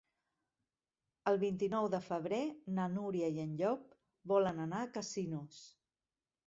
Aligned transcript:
El 1.31 1.37
vint-i-nou 1.43 1.89
de 1.95 1.99
febrer 2.07 2.41
na 2.79 2.89
Núria 2.97 3.31
i 3.37 3.41
en 3.47 3.55
Llop 3.63 3.95
volen 4.35 4.67
anar 4.69 4.83
a 4.89 4.93
Casinos. 4.99 5.63